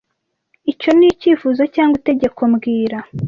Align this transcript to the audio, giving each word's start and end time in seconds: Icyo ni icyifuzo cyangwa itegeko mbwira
Icyo 0.71 0.89
ni 0.97 1.05
icyifuzo 1.13 1.63
cyangwa 1.75 1.95
itegeko 2.01 2.41
mbwira 2.51 2.97